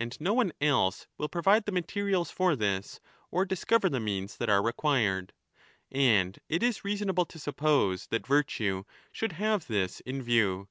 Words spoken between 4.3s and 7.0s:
that are required. And it is 20